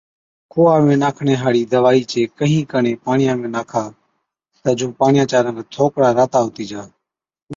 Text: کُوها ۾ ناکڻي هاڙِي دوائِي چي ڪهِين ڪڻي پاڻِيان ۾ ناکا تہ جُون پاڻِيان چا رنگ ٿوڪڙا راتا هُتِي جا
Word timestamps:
کُوها 0.51 0.75
۾ 0.85 0.93
ناکڻي 1.03 1.35
هاڙِي 1.41 1.63
دوائِي 1.73 2.01
چي 2.11 2.21
ڪهِين 2.37 2.63
ڪڻي 2.71 2.93
پاڻِيان 3.03 3.37
۾ 3.43 3.47
ناکا 3.55 3.83
تہ 4.61 4.69
جُون 4.77 4.91
پاڻِيان 4.99 5.25
چا 5.31 5.39
رنگ 5.45 5.59
ٿوڪڙا 5.73 6.09
راتا 6.17 6.39
هُتِي 6.45 6.65
جا 6.71 6.83